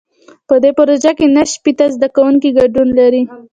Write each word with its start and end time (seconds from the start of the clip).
په 0.47 0.55
دې 0.63 0.71
پروژه 0.77 1.11
کې 1.17 1.25
نهه 1.35 1.45
شپېته 1.53 1.85
زده 1.95 2.07
کوونکي 2.15 2.49
ګډون 2.57 2.87
لري. 2.99 3.23